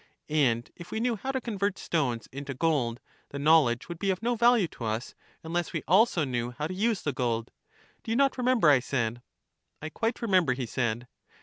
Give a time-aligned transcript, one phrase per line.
[0.29, 4.23] And if we knew how to convert stones into gold, the knowledge would be of
[4.23, 7.51] no value to us, unless we also knew how to use the gold?
[8.01, 8.71] Do you not re member?
[8.71, 9.21] I said.
[9.79, 11.07] I quite remember, he said.